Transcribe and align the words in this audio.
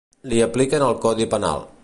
Li 0.31 0.39
apliquen 0.45 0.87
el 0.87 0.97
codi 1.05 1.29
penal. 1.37 1.67